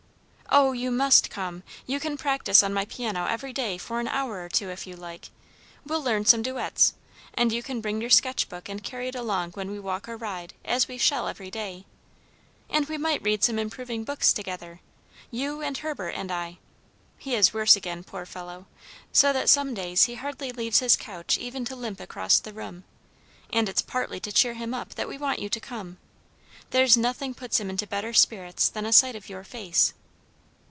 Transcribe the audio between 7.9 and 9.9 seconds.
your sketch book and carry it along when we